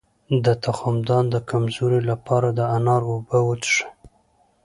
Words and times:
د 0.45 0.47
تخمدان 0.65 1.23
د 1.33 1.35
کمزوری 1.49 2.01
لپاره 2.11 2.47
د 2.51 2.59
انار 2.77 3.01
اوبه 3.11 3.37
وڅښئ 3.47 3.83